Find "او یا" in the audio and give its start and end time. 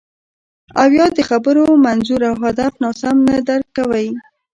0.81-1.07